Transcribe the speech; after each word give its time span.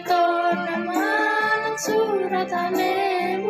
Tuhan 0.00 0.88
menang 0.88 1.76
surat 1.76 2.48
aneh 2.48 3.44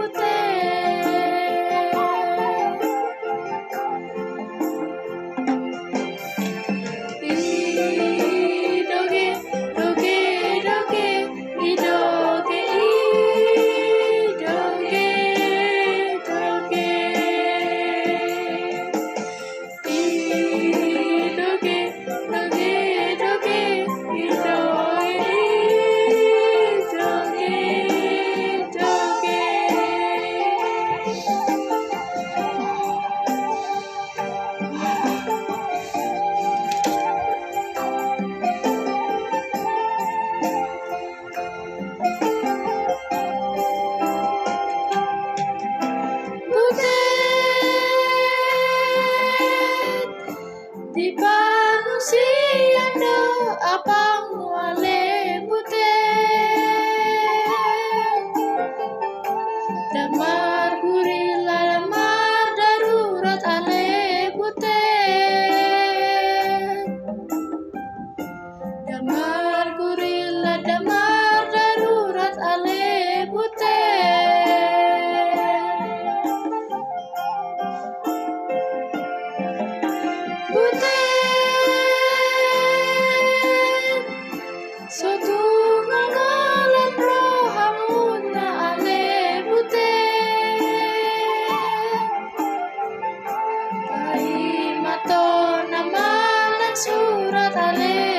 돌아다니 97.32 98.11